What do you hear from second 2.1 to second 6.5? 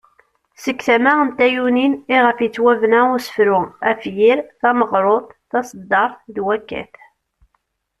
iɣef yettwabena usefru, afyir, tameɣrut ,taseddart ,d